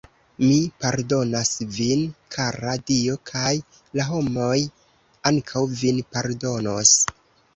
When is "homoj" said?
4.13-4.57